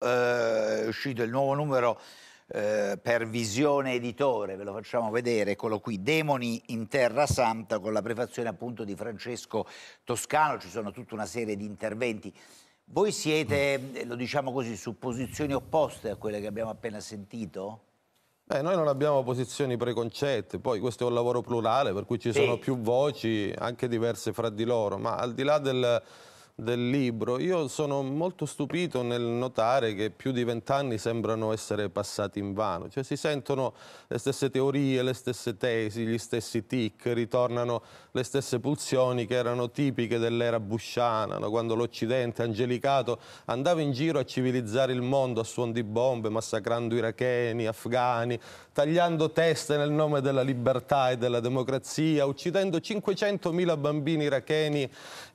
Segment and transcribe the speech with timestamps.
[0.00, 1.98] Eh, è uscito il nuovo numero
[2.48, 7.92] eh, per Visione Editore, ve lo facciamo vedere, eccolo qui, Demoni in Terra Santa, con
[7.92, 9.66] la prefazione appunto di Francesco
[10.04, 12.32] Toscano, ci sono tutta una serie di interventi.
[12.90, 17.80] Voi siete, lo diciamo così, su posizioni opposte a quelle che abbiamo appena sentito?
[18.44, 22.32] Beh, noi non abbiamo posizioni preconcette, poi questo è un lavoro plurale per cui ci
[22.32, 22.60] sono Sì.
[22.60, 26.02] più voci, anche diverse fra di loro, ma al di là del,
[26.60, 32.40] del libro io sono molto stupito nel notare che più di vent'anni sembrano essere passati
[32.40, 33.74] in vano, cioè si sentono
[34.08, 39.70] le stesse teorie, le stesse tesi, gli stessi tic, ritornano le stesse pulsioni che erano
[39.70, 41.48] tipiche dell'era busciana, no?
[41.48, 46.96] quando l'Occidente angelicato andava in giro a civilizzare il mondo a suon di bombe, massacrando
[46.96, 48.36] iracheni, afghani,
[48.72, 54.90] tagliando teste nel nome della libertà e della democrazia, uccidendo 500.000 bambini iracheni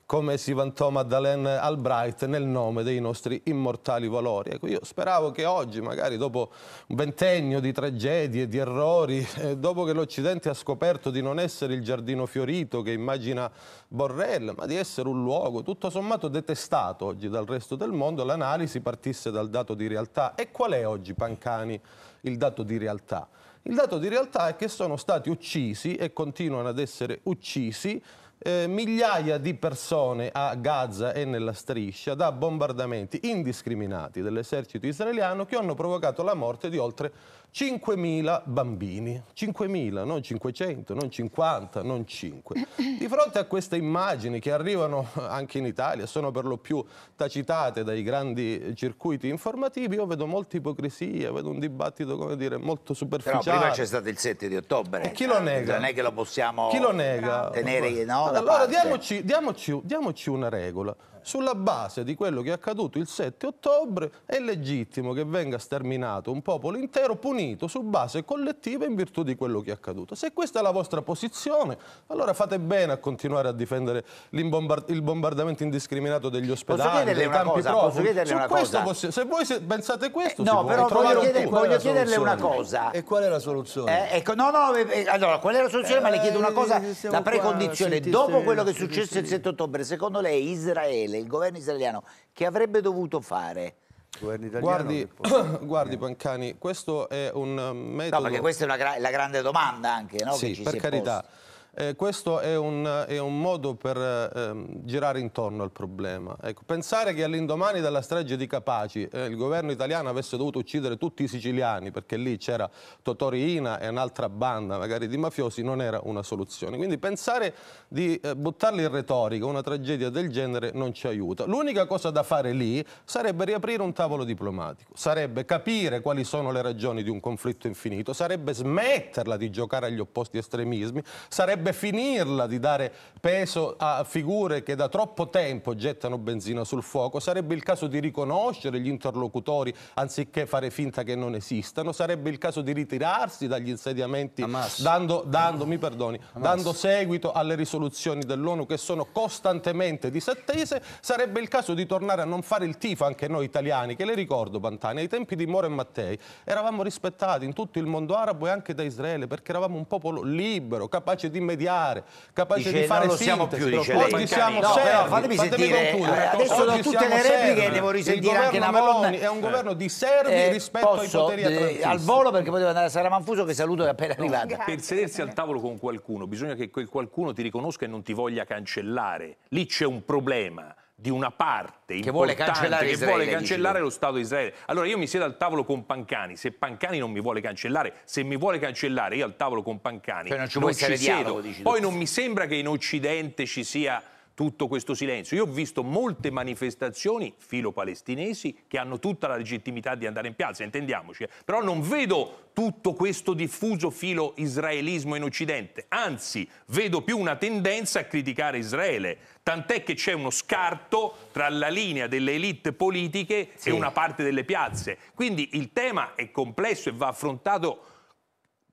[0.05, 4.51] come si vantò Madeleine Albright nel nome dei nostri immortali valori.
[4.51, 6.51] Ecco, io speravo che oggi, magari dopo
[6.87, 11.73] un ventennio di tragedie, di errori, eh, dopo che l'Occidente ha scoperto di non essere
[11.73, 13.49] il giardino fiorito che immagina
[13.87, 18.81] Borrell, ma di essere un luogo tutto sommato detestato oggi dal resto del mondo, l'analisi
[18.81, 20.35] partisse dal dato di realtà.
[20.35, 21.79] E qual è oggi, Pancani,
[22.21, 23.27] il dato di realtà?
[23.65, 28.01] Il dato di realtà è che sono stati uccisi e continuano ad essere uccisi
[28.43, 35.55] eh, migliaia di persone a Gaza e nella striscia da bombardamenti indiscriminati dell'esercito israeliano che
[35.55, 37.11] hanno provocato la morte di oltre
[37.53, 39.21] 5.000 bambini.
[39.35, 42.67] 5.000, non 500, non 50, non 5.
[42.97, 46.83] Di fronte a queste immagini che arrivano anche in Italia, sono per lo più
[47.15, 52.93] tacitate dai grandi circuiti informativi, io vedo molta ipocrisia, vedo un dibattito, come dire, molto
[52.93, 53.59] Però superficiale.
[53.59, 55.03] prima c'è stato il 7 di ottobre.
[55.03, 55.75] E chi lo nega?
[55.75, 57.51] Non è che lo possiamo Chi lo nega?
[57.51, 60.95] tenere no, allora diamoci, diamoci- diamoci una regola.
[61.25, 66.31] Sulla base di quello che è accaduto il 7 ottobre è legittimo che venga sterminato
[66.31, 70.15] un popolo intero punito su base collettiva in virtù di quello che è accaduto.
[70.15, 71.77] Se questa è la vostra posizione,
[72.07, 77.69] allora fate bene a continuare a difendere il bombardamento indiscriminato degli ospedali, dei campi cosa?
[77.71, 78.25] profughi.
[78.25, 79.11] Su questo cosa?
[79.11, 82.91] se voi pensate questo, Eh, no, però voglio, chiedere- voglio chiederle una cosa.
[82.91, 84.11] E qual è la soluzione?
[84.11, 86.01] Eh, ecco, no, no, eh, eh, allora, qual è la soluzione?
[86.01, 88.99] Ma le chiedo una cosa, Eh, la qua, precondizione, sentiste- dopo quello che è successo
[89.01, 93.75] il sentiste- 7 ottobre, secondo lei Israele, il governo israeliano, che avrebbe dovuto fare?
[94.19, 95.09] Governo italiano Guardi,
[95.65, 98.17] guardi Pancani, questo è un eh, metodo...
[98.17, 100.33] No, perché questa è una gra- la grande domanda anche, no?
[100.33, 101.21] Sì, che ci per si è carità.
[101.21, 101.41] posta.
[101.75, 106.37] Eh, questo è un, è un modo per ehm, girare intorno al problema.
[106.39, 110.97] Ecco, pensare che all'indomani della strage di Capaci eh, il governo italiano avesse dovuto uccidere
[110.97, 112.69] tutti i siciliani perché lì c'era
[113.01, 116.77] Totorina e un'altra banda magari di mafiosi non era una soluzione.
[116.77, 117.55] Quindi pensare
[117.87, 121.45] di eh, buttarli in retorica una tragedia del genere non ci aiuta.
[121.45, 126.61] L'unica cosa da fare lì sarebbe riaprire un tavolo diplomatico, sarebbe capire quali sono le
[126.61, 132.59] ragioni di un conflitto infinito, sarebbe smetterla di giocare agli opposti estremismi, sarebbe finirla di
[132.59, 132.91] dare
[133.23, 137.99] peso a figure che da troppo tempo gettano benzina sul fuoco, sarebbe il caso di
[137.99, 143.69] riconoscere gli interlocutori anziché fare finta che non esistano, sarebbe il caso di ritirarsi dagli
[143.69, 144.45] insediamenti
[144.79, 151.47] dando, dando, mi perdoni, dando seguito alle risoluzioni dell'ONU che sono costantemente disattese, sarebbe il
[151.47, 154.99] caso di tornare a non fare il tifo anche noi italiani, che le ricordo Pantani,
[154.99, 158.73] ai tempi di Moro e Mattei eravamo rispettati in tutto il mondo arabo e anche
[158.73, 162.03] da Israele perché eravamo un popolo libero, capace di mediare,
[162.33, 164.27] capace Dice, di fare non lo siamo più, dice Oggi lei.
[164.27, 164.89] siamo No, servi.
[164.89, 166.23] però fatemi sentire, concludere.
[166.23, 167.73] eh, adesso da Oggi tutte le repliche servi.
[167.73, 168.99] devo risentire anche Navon.
[169.01, 171.83] Meloni è un governo di servi Eh, rispetto ai posso, poteri eh, atlantisti.
[171.83, 174.63] al volo perché poteva andare a Sara Manfuso che saluto è appena arrivata.
[174.65, 178.13] Per sedersi al tavolo con qualcuno bisogna che quel qualcuno ti riconosca e non ti
[178.13, 179.37] voglia cancellare.
[179.49, 180.73] Lì c'è un problema
[181.03, 184.53] di una parte che vuole cancellare, che Israele, vuole cancellare lo Stato di Israele.
[184.67, 188.23] Allora io mi siedo al tavolo con Pancani, se Pancani non mi vuole cancellare, se
[188.23, 191.41] mi vuole cancellare io al tavolo con Pancani cioè non, ci, non ci siedo.
[191.41, 194.01] Dialogo, Poi non mi sembra che in Occidente ci sia
[194.33, 195.37] tutto questo silenzio.
[195.37, 200.63] Io ho visto molte manifestazioni filo-palestinesi che hanno tutta la legittimità di andare in piazza,
[200.63, 201.29] intendiamoci, eh.
[201.45, 208.03] però non vedo tutto questo diffuso filo-israelismo in Occidente, anzi vedo più una tendenza a
[208.05, 213.69] criticare Israele, tant'è che c'è uno scarto tra la linea delle elite politiche sì.
[213.69, 214.97] e una parte delle piazze.
[215.13, 217.85] Quindi il tema è complesso e va affrontato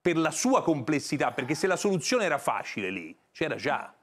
[0.01, 3.95] per la sua complessità, perché se la soluzione era facile lì, c'era già.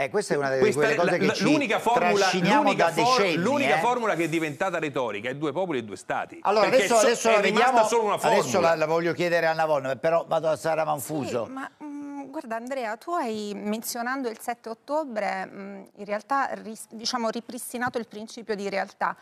[0.00, 3.80] Eh, questa è una delle quelle cose che l'unica formula, l'unica, for, decenni, l'unica eh?
[3.80, 6.38] formula che è diventata retorica è due popoli e due stati.
[6.42, 8.40] Allora adesso, adesso la vediamo, solo una formula.
[8.40, 11.46] Adesso la, la, voglio chiedere a Navon, però vado a Sara Manfuso.
[11.46, 16.04] Sì, ma, mh, mm, guarda Andrea, tu hai menzionando il 7 ottobre, mh, mm, in
[16.04, 19.16] realtà ris, diciamo, ripristinato il principio di realtà.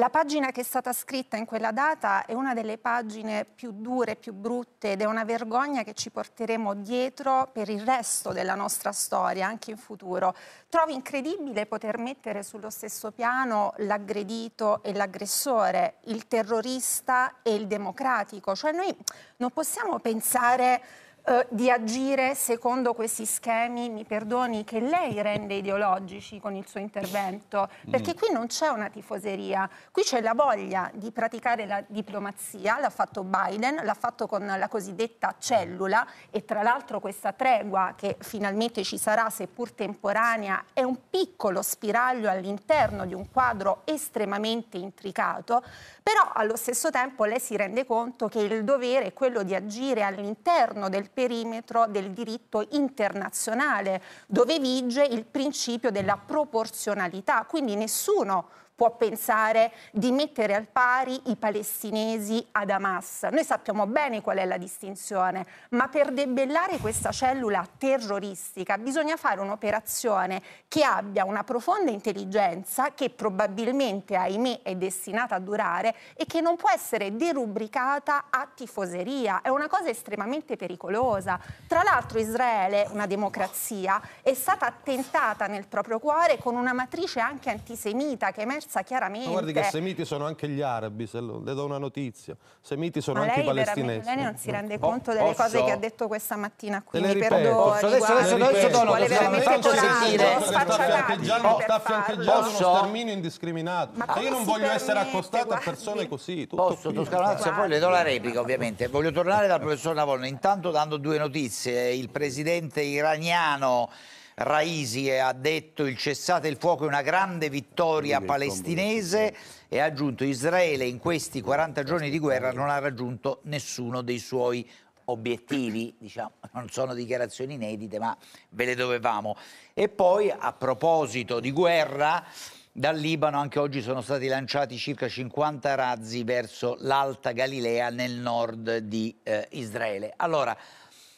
[0.00, 4.16] La pagina che è stata scritta in quella data è una delle pagine più dure,
[4.16, 8.92] più brutte ed è una vergogna che ci porteremo dietro per il resto della nostra
[8.92, 10.34] storia, anche in futuro.
[10.70, 18.56] Trovo incredibile poter mettere sullo stesso piano l'aggredito e l'aggressore, il terrorista e il democratico.
[18.56, 18.96] Cioè noi
[19.36, 20.80] non possiamo pensare
[21.24, 26.80] eh, di agire secondo questi schemi, mi perdoni, che lei rende ideologici con il suo
[26.80, 28.16] intervento, perché mm.
[28.16, 33.22] qui non c'è una tifoseria, qui c'è la voglia di praticare la diplomazia, l'ha fatto
[33.22, 38.96] Biden, l'ha fatto con la cosiddetta cellula e tra l'altro questa tregua che finalmente ci
[38.96, 45.62] sarà, seppur temporanea, è un piccolo spiraglio all'interno di un quadro estremamente intricato,
[46.02, 50.02] però allo stesso tempo lei si rende conto che il dovere è quello di agire
[50.02, 58.48] all'interno del perimetro del diritto internazionale, dove vige il principio della proporzionalità, quindi nessuno
[58.80, 63.24] può pensare di mettere al pari i palestinesi ad Hamas.
[63.30, 69.40] Noi sappiamo bene qual è la distinzione, ma per debellare questa cellula terroristica bisogna fare
[69.40, 76.40] un'operazione che abbia una profonda intelligenza, che probabilmente, ahimè, è destinata a durare e che
[76.40, 79.42] non può essere derubricata a tifoseria.
[79.42, 81.38] È una cosa estremamente pericolosa.
[81.66, 87.50] Tra l'altro Israele, una democrazia, è stata attentata nel proprio cuore con una matrice anche
[87.50, 89.26] antisemita che è emersa emersa chiaramente.
[89.26, 92.36] Ma guardi che semiti sono anche gli arabi, se lo, le do una notizia.
[92.60, 94.06] Semiti sono anche i palestinesi.
[94.06, 95.42] Lei non si rende conto delle posso?
[95.42, 97.78] cose che ha detto questa mattina qui, mi perdoni.
[97.78, 100.40] Adesso, adesso, adesso dono, vuole veramente sentire.
[100.40, 103.92] Sta fiancheggiando, uno sterminio indiscriminato.
[103.94, 106.46] Ma io non voglio essere accostata a persone così.
[106.46, 108.86] Posso, Toscano poi le do la replica ovviamente.
[108.88, 111.90] Voglio tornare dal professor Navone, intanto dando due notizie.
[111.92, 113.90] Il presidente iraniano
[114.34, 119.34] Raisi ha detto il cessate il fuoco è una grande vittoria palestinese
[119.68, 124.18] e ha aggiunto Israele in questi 40 giorni di guerra non ha raggiunto nessuno dei
[124.18, 124.68] suoi
[125.10, 128.16] obiettivi, diciamo, non sono dichiarazioni inedite ma
[128.50, 129.36] ve le dovevamo.
[129.74, 132.24] E poi a proposito di guerra,
[132.72, 138.78] dal Libano anche oggi sono stati lanciati circa 50 razzi verso l'Alta Galilea nel nord
[138.78, 140.12] di eh, Israele.
[140.16, 140.56] Allora,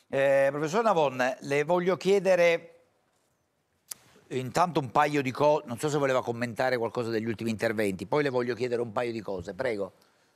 [0.09, 2.72] eh, professor Navon, le voglio chiedere
[4.39, 8.23] Intanto un paio di cose, non so se voleva commentare qualcosa degli ultimi interventi, poi
[8.23, 9.93] le voglio chiedere un paio di cose, prego.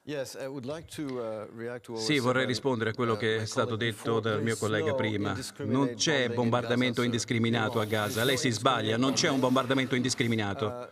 [0.09, 5.37] Uh, sì, vorrei rispondere a quello uh, che è stato detto dal mio collega prima.
[5.65, 8.23] Non c'è bombardamento indiscriminato a Gaza.
[8.23, 10.91] Lei si sbaglia, non c'è un bombardamento indiscriminato.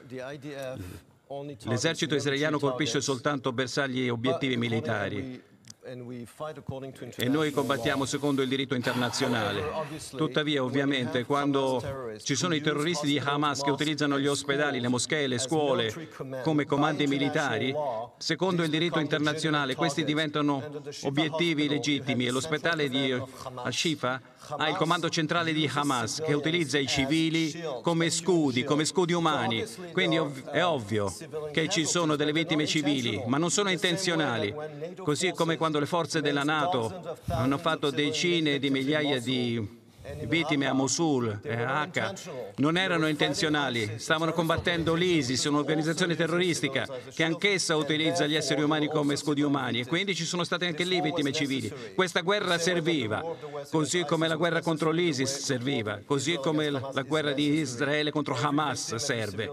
[1.29, 5.53] Uh, L'esercito israeliano colpisce soltanto bersagli e obiettivi militari
[5.87, 9.63] e noi combattiamo secondo il diritto internazionale.
[10.17, 15.27] Tuttavia, ovviamente, quando ci sono i terroristi di Hamas che utilizzano gli ospedali, le moschee,
[15.27, 16.09] le scuole
[16.43, 17.75] come comandi militari,
[18.17, 20.63] secondo il diritto internazionale questi diventano
[21.03, 24.23] obiettivi legittimi e l'ospedale di Al-Shifa
[24.57, 29.65] ha il comando centrale di Hamas che utilizza i civili come scudi, come scudi umani.
[29.93, 31.13] Quindi è ovvio
[31.53, 34.55] che ci sono delle vittime civili, ma non sono intenzionali.
[35.03, 39.83] Così come quando le forze della Nato hanno fatto decine di migliaia di
[40.27, 42.13] vittime a Mosul e a Acca
[42.57, 49.17] non erano intenzionali, stavano combattendo l'ISIS, un'organizzazione terroristica che anch'essa utilizza gli esseri umani come
[49.17, 51.73] scudi umani e quindi ci sono state anche lì vittime civili.
[51.95, 53.23] Questa guerra serviva,
[53.71, 58.95] così come la guerra contro l'ISIS serviva, così come la guerra di Israele contro Hamas
[58.97, 59.51] serve.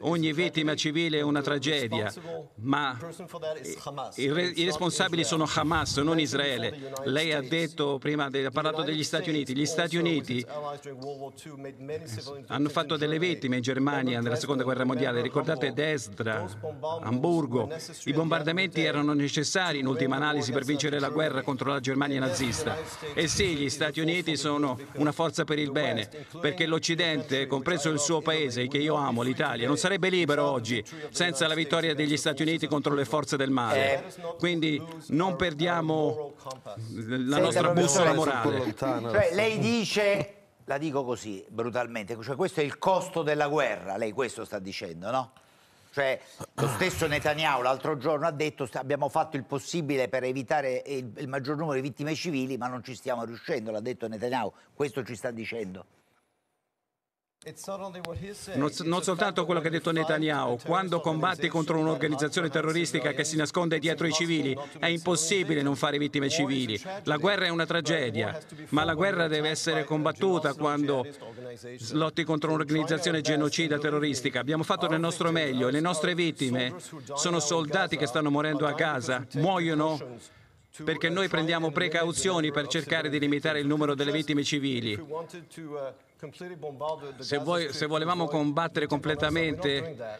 [0.00, 2.12] Ogni vittima civile è una tragedia,
[2.56, 2.98] ma
[4.16, 6.92] i, responsabili sono Hamas, non Israele.
[7.04, 9.54] Lei ha detto prima, ha parlato degli Stati Uniti.
[9.56, 10.44] Gli Stati Stati Uniti
[12.48, 15.22] hanno fatto delle vittime in Germania nella seconda guerra mondiale.
[15.22, 16.44] Ricordate Destra,
[17.02, 17.70] Hamburgo.
[18.04, 22.76] I bombardamenti erano necessari in ultima analisi per vincere la guerra contro la Germania nazista.
[23.14, 26.08] E sì, gli Stati Uniti sono una forza per il bene,
[26.40, 31.46] perché l'Occidente, compreso il suo paese, che io amo, l'Italia, non sarebbe libero oggi senza
[31.46, 34.12] la vittoria degli Stati Uniti contro le forze del male.
[34.38, 36.34] Quindi non perdiamo
[36.92, 38.74] la nostra bussola morale.
[38.76, 39.82] Cioè, lei dice,
[40.64, 45.10] la dico così brutalmente, cioè questo è il costo della guerra, lei questo sta dicendo,
[45.10, 45.32] no?
[45.92, 46.20] Cioè,
[46.54, 51.28] lo stesso Netanyahu l'altro giorno ha detto abbiamo fatto il possibile per evitare il, il
[51.28, 55.14] maggior numero di vittime civili, ma non ci stiamo riuscendo, l'ha detto Netanyahu, questo ci
[55.14, 55.86] sta dicendo.
[58.54, 63.36] Non, non, soltanto quello che ha detto Netanyahu, quando combatti contro un'organizzazione terroristica che si
[63.36, 66.80] nasconde dietro i civili è impossibile non fare vittime civili.
[67.02, 71.06] La guerra è una tragedia, ma la guerra deve essere combattuta quando
[71.92, 74.40] lotti contro un'organizzazione genocida terroristica.
[74.40, 76.74] Abbiamo fatto del nostro meglio le nostre vittime
[77.14, 79.98] sono soldati che stanno morendo a Gaza, muoiono
[80.82, 85.00] perché noi prendiamo precauzioni per cercare di limitare il numero delle vittime civili.
[87.18, 90.18] Se, voi, se, volevamo combattere completamente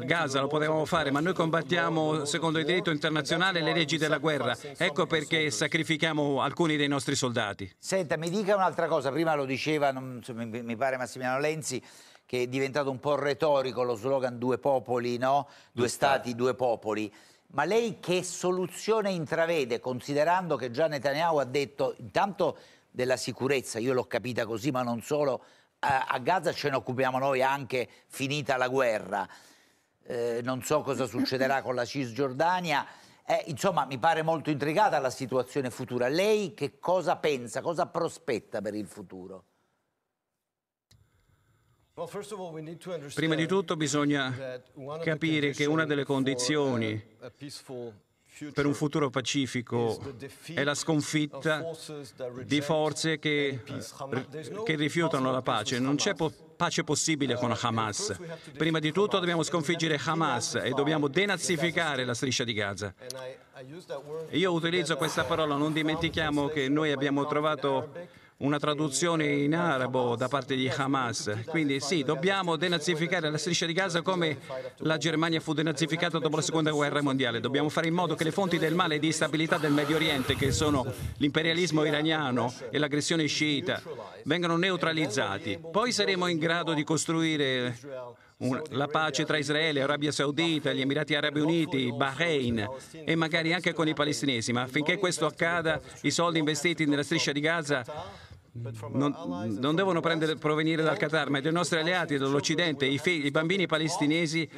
[0.00, 4.18] Gaza lo potevamo fare, ma noi combattiamo secondo il diritto internazionale e le leggi della
[4.18, 4.56] guerra.
[4.76, 7.72] Ecco perché sacrifichiamo alcuni dei nostri soldati.
[7.78, 11.80] Senta, mi dica un'altra cosa, prima lo diceva, non, mi pare Massimiliano Lenzi,
[12.26, 15.48] che è diventato un po' retorico lo slogan due popoli, no?
[15.72, 17.12] Due stati, due popoli.
[17.52, 22.56] Ma lei che soluzione intravede, considerando che già Netanyahu ha detto intanto
[22.90, 25.42] della sicurezza, io l'ho capita così, ma non solo,
[25.80, 29.28] a, Gaza ce ne occupiamo noi anche finita la guerra.
[30.04, 32.86] Eh, non so cosa succederà con la Cisgiordania.
[33.26, 36.08] Eh, insomma, mi pare molto intrigata la situazione futura.
[36.08, 39.44] Lei che cosa pensa, cosa prospetta per il futuro?
[43.14, 44.60] Prima di tutto bisogna
[45.02, 47.02] capire che una delle condizioni
[48.54, 50.00] per un futuro pacifico
[50.54, 51.70] è la sconfitta
[52.44, 53.60] di forze che,
[54.64, 55.78] che rifiutano la pace.
[55.78, 58.18] Non c'è po pace possibile con Hamas.
[58.56, 62.94] Prima di tutto dobbiamo sconfiggere Hamas e dobbiamo denazificare la striscia di Gaza.
[64.30, 67.90] Io utilizzo questa parola, non dimentichiamo che noi abbiamo trovato
[68.40, 71.42] una traduzione in arabo da parte di Hamas.
[71.46, 74.38] Quindi sì, dobbiamo denazificare la striscia di Gaza come
[74.78, 77.40] la Germania fu denazificata dopo la seconda guerra mondiale.
[77.40, 80.36] Dobbiamo fare in modo che le fonti del male e di instabilità del Medio Oriente,
[80.36, 80.86] che sono
[81.18, 83.82] l'imperialismo iraniano e l'aggressione sciita,
[84.24, 85.58] vengano neutralizzati.
[85.70, 87.76] Poi saremo in grado di costruire
[88.38, 92.66] un, la pace tra Israele, Arabia Saudita, gli Emirati Arabi Uniti, Bahrain
[93.04, 94.50] e magari anche con i palestinesi.
[94.52, 99.14] Ma affinché questo accada, i soldi investiti nella striscia di Gaza non,
[99.60, 102.84] non, devono prendere, provenire dal Qatar, ma dai nostri alleati, dall'Occidente.
[102.84, 104.48] I, figli, I, bambini palestinesi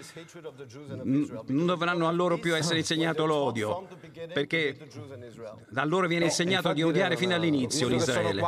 [1.03, 3.87] non dovranno a loro più essere insegnato l'odio,
[4.33, 4.79] perché
[5.75, 8.43] a loro viene insegnato di odiare fino all'inizio l'Israele.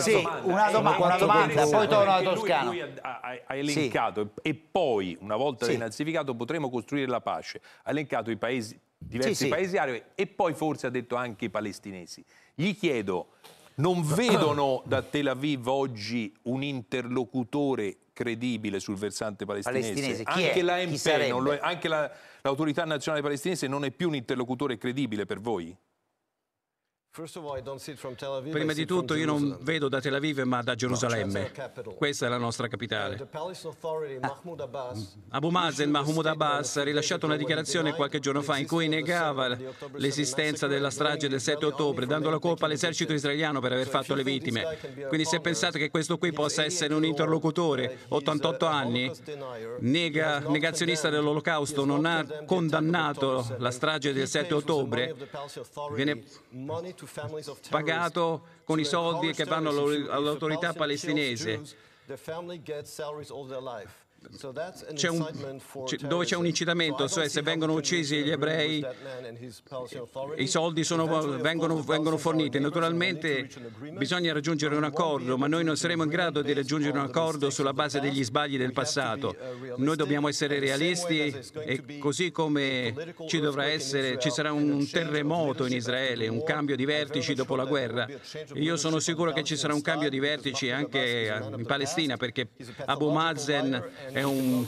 [0.00, 2.70] Sì, una, doma una domanda, poi torno alla Toscana.
[2.70, 4.48] Lui ha, ha elencato sì.
[4.48, 5.72] e poi, una volta sì.
[5.72, 7.60] rinazificato, potremo costruire la pace.
[7.82, 11.50] Ha elencato i paesi, diversi sì, paesi arabi e poi forse ha detto anche i
[11.50, 12.24] palestinesi.
[12.54, 13.30] Gli chiedo
[13.78, 19.92] non vedono da Tel Aviv oggi un interlocutore credibile sul versante palestinese.
[19.92, 20.22] palestinese.
[20.24, 21.88] Anche l'AMP, anche
[22.42, 25.76] l'autorità nazionale palestinese non è più un interlocutore credibile per voi?
[28.50, 31.50] Prima di tutto io non vedo da Tel Aviv ma da Gerusalemme.
[31.96, 33.28] Questa è la nostra capitale.
[35.30, 39.56] Abu Mazen, Mahmoud Abbas, ha rilasciato una dichiarazione qualche giorno fa in cui negava
[39.96, 44.22] l'esistenza della strage del 7 ottobre, dando la colpa all'esercito israeliano per aver fatto le
[44.22, 44.78] vittime.
[45.08, 49.10] Quindi se pensate che questo qui possa essere un interlocutore, 88 anni,
[49.80, 55.16] nega, negazionista dell'olocausto, non ha condannato la strage del 7 ottobre,
[55.94, 56.22] viene
[57.70, 61.62] pagato con i soldi che vanno all'autorità palestinese
[64.94, 65.60] c'è un,
[66.00, 68.84] dove c'è un incitamento, cioè se vengono uccisi gli ebrei
[70.36, 71.06] i soldi sono,
[71.38, 72.58] vengono, vengono, forniti.
[72.58, 73.48] Naturalmente
[73.96, 77.72] bisogna raggiungere un accordo, ma noi non saremo in grado di raggiungere un accordo sulla
[77.72, 79.36] base degli sbagli del passato.
[79.76, 81.34] Noi dobbiamo essere realisti
[81.64, 86.84] e così come ci dovrà essere, ci sarà un terremoto in Israele, un cambio di
[86.84, 88.06] vertici dopo la guerra.
[88.54, 92.48] Io sono sicuro che ci sarà un cambio di vertici anche in Palestina perché
[92.86, 94.66] Abu Mazen è un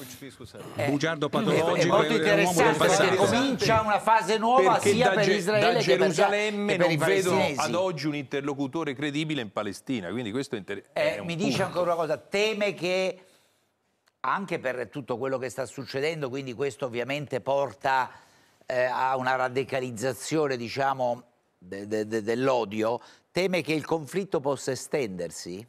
[0.86, 5.72] bugiardo patologico, è, molto interessante perché comincia una fase nuova perché sia da, per Israele
[5.72, 10.56] da Gerusalemme che per, non vedono ad oggi un interlocutore credibile in Palestina, quindi questo
[10.56, 11.16] è interessante.
[11.16, 13.24] Eh, mi dice ancora una cosa, teme che
[14.20, 18.10] anche per tutto quello che sta succedendo, quindi questo ovviamente porta
[18.66, 21.24] eh, a una radicalizzazione, diciamo,
[21.56, 25.66] de, de, de, dell'odio, teme che il conflitto possa estendersi?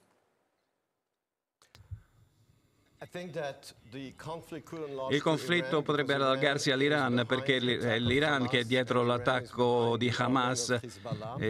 [5.10, 10.80] Il conflitto potrebbe allargarsi all'Iran perché è l'Iran che è dietro l'attacco di Hamas,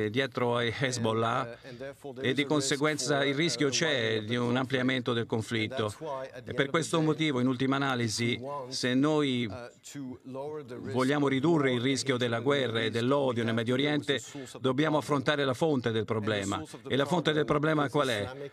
[0.10, 1.58] dietro Hezbollah
[2.22, 5.94] e di conseguenza il rischio c'è di un ampliamento del conflitto.
[6.46, 9.50] E per questo motivo, in ultima analisi, se noi
[10.94, 14.22] vogliamo ridurre il rischio della guerra e dell'odio nel Medio Oriente,
[14.62, 16.64] dobbiamo affrontare la fonte del problema.
[16.88, 18.50] E la fonte del problema qual è?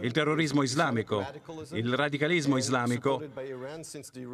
[0.00, 1.24] Il terrorismo islamico,
[1.72, 3.22] il radicalismo islamico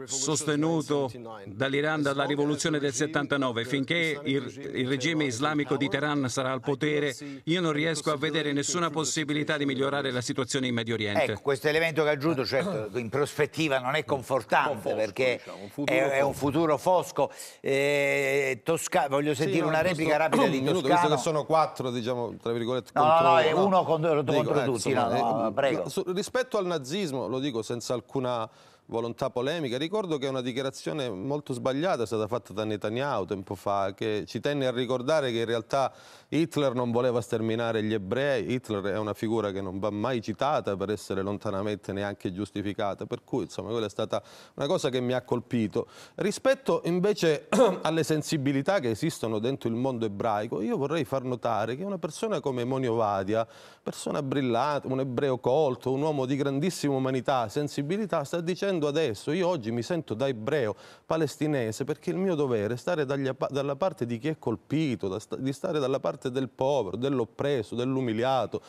[0.04, 1.10] sostenuto
[1.46, 3.64] dall'Iran dalla rivoluzione del 79.
[3.64, 7.14] Finché il, il, regime islamico di Teheran sarà al potere,
[7.44, 11.32] io non riesco a vedere nessuna possibilità di migliorare la situazione in Medio Oriente.
[11.32, 15.84] Ecco, questo elemento che ha aggiunto, certo, in prospettiva non è confortante fosco, perché diciamo,
[15.84, 17.30] è, è, un futuro fosco.
[17.60, 20.88] Eh, Tosca- voglio sentire sì, una replica rapida di Toscano.
[20.88, 24.89] Visto che sono quattro, diciamo, tra virgolette, no, no, no, è uno contro, contro tutti
[24.90, 25.84] sì, no, no, eh, prego.
[26.06, 28.48] rispetto al nazismo, lo dico senza alcuna
[28.90, 29.78] volontà polemica.
[29.78, 34.40] Ricordo che una dichiarazione molto sbagliata è stata fatta da Netanyahu tempo fa, che ci
[34.40, 35.92] tenne a ricordare che in realtà
[36.28, 40.76] Hitler non voleva sterminare gli ebrei, Hitler è una figura che non va mai citata
[40.76, 44.22] per essere lontanamente neanche giustificata, per cui insomma quella è stata
[44.54, 45.86] una cosa che mi ha colpito.
[46.16, 47.46] Rispetto invece
[47.82, 52.40] alle sensibilità che esistono dentro il mondo ebraico, io vorrei far notare che una persona
[52.40, 53.46] come Monio Vadia,
[53.82, 59.32] persona brillante, un ebreo colto, un uomo di grandissima umanità, sensibilità, sta dicendo dicendo adesso,
[59.32, 63.76] io oggi mi sento da ebreo palestinese perché il mio dovere è stare dagli, dalla
[63.76, 68.62] parte di chi è colpito, da, di stare dalla parte del povero, dell'oppresso, dell'umiliato.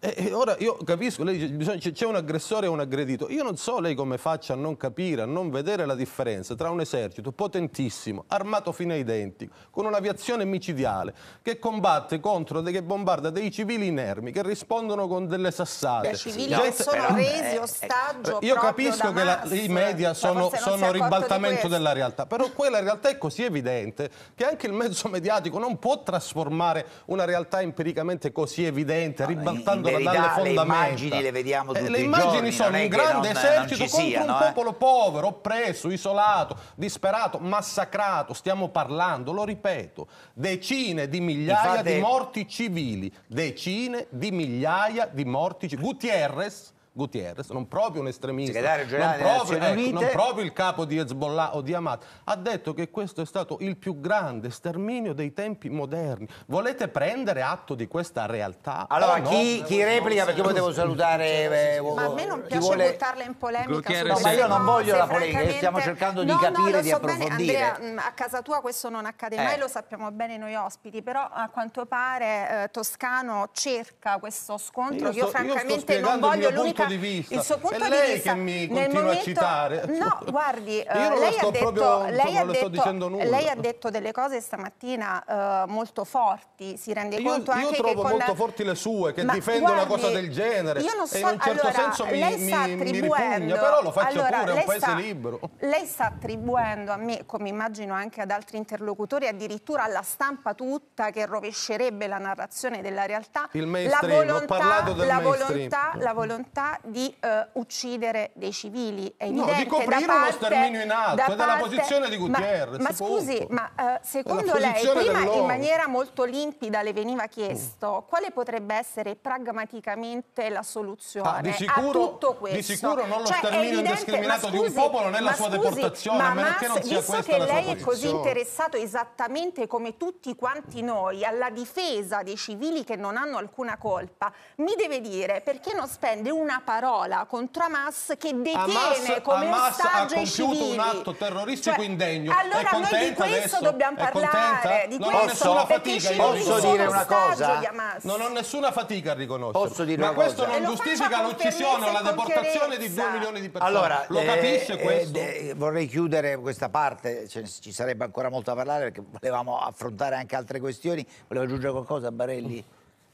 [0.00, 3.30] E, e, ora io capisco, lei dice c'è un aggressore e un aggredito.
[3.30, 6.70] Io non so lei come faccia a non capire, a non vedere la differenza tra
[6.70, 13.30] un esercito potentissimo, armato fino ai denti, con un'aviazione micidiale, che combatte contro, che bombarda
[13.30, 16.10] dei civili inermi, che rispondono con delle sassate.
[16.10, 18.38] I civili che sono resi ostaggio.
[18.42, 23.18] Io capisco che la, i media sono, sono ribaltamento della realtà, però quella realtà è
[23.18, 29.26] così evidente che anche il mezzo mediatico non può trasformare una realtà empiricamente così evidente,
[29.26, 30.62] ribaltandola verità, dalle fondamenta.
[30.62, 33.88] Le immagini le vediamo tutti eh, Le immagini giorni, sono un grande non, esercito non
[33.88, 34.46] contro siano, un eh?
[34.46, 38.32] popolo povero, oppresso, isolato, disperato, massacrato.
[38.34, 41.94] Stiamo parlando, lo ripeto, decine di migliaia fate...
[41.94, 45.88] di morti civili, decine di migliaia di morti civili.
[45.88, 51.56] Gutierrez Gutierrez, non proprio un estremista, non proprio, ecco, non proprio, il capo di Hezbollah
[51.56, 55.70] o di Hamas, ha detto che questo è stato il più grande sterminio dei tempi
[55.70, 56.28] moderni.
[56.46, 58.86] Volete prendere atto di questa realtà?
[58.90, 59.30] Allora, no?
[59.30, 61.76] chi, chi, replica, perché poi devo salutare...
[61.76, 62.90] Eh, ma a me non piace vuole...
[62.90, 64.02] buttarla in polemica.
[64.02, 65.56] No, ma io non voglio la polemica, francamente...
[65.56, 67.52] stiamo cercando no, di capire, no, di so approfondire.
[67.52, 69.58] Bene, Andrea, a casa tua questo non accade mai, eh.
[69.58, 75.12] lo sappiamo bene noi ospiti, però a quanto pare eh, Toscano cerca questo scontro io
[75.12, 76.50] che io francamente non voglio.
[76.50, 77.34] L'unica di vista.
[77.34, 79.84] Il suo punto è lei di vista, che mi continua momento, a citare.
[79.86, 83.90] No, guardi, Io non lei, sto ha detto, proprio, lei, ha detto, lei ha detto
[83.90, 88.10] delle cose stamattina uh, molto forti, si rende io, conto anche io trovo che con
[88.10, 88.34] molto la...
[88.34, 90.80] forti le sue, che difendono una cosa del genere.
[90.80, 93.54] Io non so, e in un certo allora, senso mi, lei mi, sta mi ripugna,
[93.54, 95.40] però lo faccio allora, pure, è un paese sta, libero.
[95.60, 101.10] Lei sta attribuendo a me, come immagino anche ad altri interlocutori, addirittura alla stampa tutta
[101.10, 107.60] che rovescerebbe la narrazione della realtà, Il la volontà, la volontà, la volontà di uh,
[107.60, 109.12] uccidere dei civili.
[109.16, 112.78] È evidente no, di coprire parte, uno sterminio in atto, è della posizione di Gutierrez.
[112.78, 118.02] Ma, ma scusi, ma uh, secondo lei, prima in maniera molto limpida le veniva chiesto
[118.04, 118.08] mm.
[118.08, 122.56] quale potrebbe essere pragmaticamente la soluzione ah, di sicuro, a tutto questo?
[122.56, 126.34] Di sicuro non lo cioè, sterminio indiscriminato di un popolo nella sua scusi, deportazione, a
[126.34, 131.24] meno che non sia visto che lei è così interessato esattamente come tutti quanti noi
[131.24, 136.30] alla difesa dei civili che non hanno alcuna colpa, mi deve dire perché non spende
[136.30, 140.72] una parola contro Hamas che detiene Hamas, come Hamas ostaggio i civili.
[140.72, 142.34] un atto terroristico cioè, indegno.
[142.36, 143.60] Allora noi di questo adesso?
[143.60, 144.86] dobbiamo parlare.
[144.88, 147.60] Di non ho nessuna fatica posso dire una cosa?
[148.02, 149.68] Non ho nessuna fatica a riconoscere.
[149.68, 150.58] Posso dire Ma una questo cosa?
[150.58, 153.70] non giustifica l'uccisione o la deportazione di due milioni di persone.
[153.70, 155.18] Allora, lo capisce eh, questo?
[155.18, 160.16] Eh, vorrei chiudere questa parte, cioè, ci sarebbe ancora molto da parlare perché volevamo affrontare
[160.16, 161.06] anche altre questioni.
[161.28, 162.64] Voleva aggiungere qualcosa, Barelli?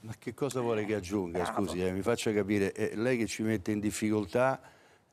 [0.00, 1.44] Ma che cosa vuole che aggiunga?
[1.44, 2.72] Scusi, eh, mi faccia capire.
[2.72, 4.60] È lei che ci mette in difficoltà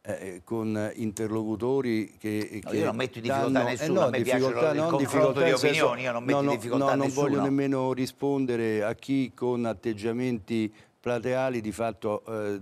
[0.06, 4.10] eh, con interlocutori che, no, io non metto in difficoltà danno, nessuno, eh no, a
[4.10, 7.14] me piace il non confronto di opinioni, io non metto no, in difficoltà no, non
[7.14, 12.60] voglio nemmeno rispondere a chi con atteggiamenti plateali di fatto eh,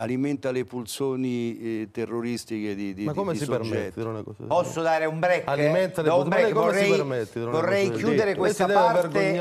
[0.00, 4.00] alimenta le pulsioni eh, terroristiche di, di Ma come di si permette?
[4.00, 5.46] Una cosa Posso dare un break?
[5.46, 6.52] Alimenta le un break.
[6.52, 9.32] Vorrei, vorrei chiudere questa parte.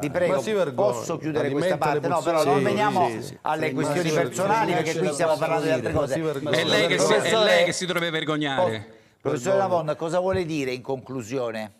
[0.00, 2.08] Vi prego, posso chiudere questa parte?
[2.08, 5.70] No, però non veniamo sì, sì, alle sì, questioni personali perché qui stiamo parlando di
[5.70, 6.14] altre cose.
[6.20, 8.98] È lei che si, è lei che si dovrebbe vergognare.
[9.20, 11.74] Professore Lavon, cosa vuole dire in conclusione?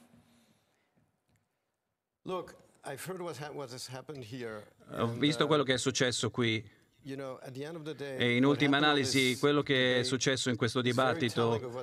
[4.98, 10.50] Ho visto quello che è successo qui e in ultima analisi quello che è successo
[10.50, 11.82] in questo dibattito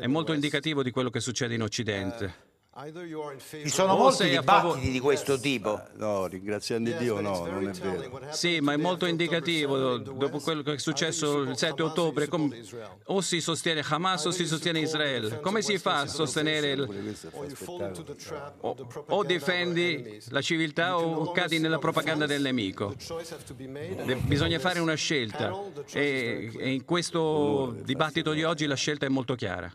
[0.00, 2.54] è molto indicativo di quello che succede in Occidente.
[3.48, 5.80] Ci sono molti dibattiti di questo tipo.
[5.94, 8.20] No, ringraziando Dio no, non è vero.
[8.32, 12.28] Sì, ma è molto indicativo dopo quello che è successo il 7 ottobre.
[13.04, 15.40] o si sostiene Hamas o si sostiene Israele.
[15.40, 17.16] Come si fa a sostenere il...
[18.60, 22.94] o, o difendi la civiltà o cadi nella propaganda del nemico.
[24.24, 25.50] Bisogna fare una scelta
[25.94, 29.74] e, e in questo dibattito di oggi la scelta è molto chiara.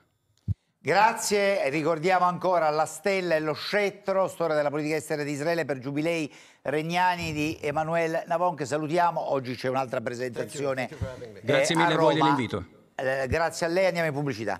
[0.84, 5.78] Grazie, ricordiamo ancora la stella e lo scettro, storia della politica estera di Israele per
[5.78, 11.98] giubilei regnani di Emanuele Navon che salutiamo, oggi c'è un'altra presentazione you Grazie mille a
[11.98, 12.66] voi dell'invito.
[12.96, 14.60] Eh, grazie a lei, andiamo in pubblicità.